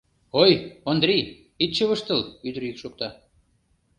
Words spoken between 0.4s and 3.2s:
—Ой, Ондрий, ит чывыштыл,— ӱдыр йӱк шокта.